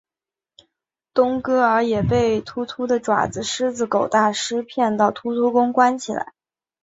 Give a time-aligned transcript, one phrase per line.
[1.13, 6.33] 冬哥儿也被秃秃的爪牙狮子狗大狮骗到秃秃宫关起来。